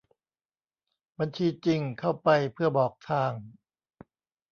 [1.19, 3.31] บัญชีจริง เข้าไป เพื่อบอกทาง